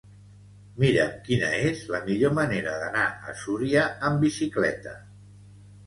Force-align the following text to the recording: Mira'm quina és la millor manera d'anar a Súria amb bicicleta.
Mira'm 0.83 1.11
quina 1.27 1.51
és 1.67 1.83
la 1.97 2.01
millor 2.09 2.35
manera 2.41 2.75
d'anar 2.85 3.07
a 3.35 3.39
Súria 3.45 3.87
amb 4.11 4.23
bicicleta. 4.29 5.01